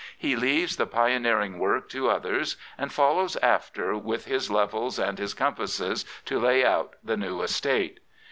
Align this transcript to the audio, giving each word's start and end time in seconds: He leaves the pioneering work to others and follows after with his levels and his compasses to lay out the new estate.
He 0.17 0.35
leaves 0.35 0.77
the 0.77 0.87
pioneering 0.87 1.59
work 1.59 1.87
to 1.89 2.09
others 2.09 2.57
and 2.75 2.91
follows 2.91 3.35
after 3.35 3.95
with 3.95 4.25
his 4.25 4.49
levels 4.49 4.97
and 4.97 5.19
his 5.19 5.35
compasses 5.35 6.05
to 6.25 6.39
lay 6.39 6.65
out 6.65 6.95
the 7.03 7.17
new 7.17 7.43
estate. 7.43 7.99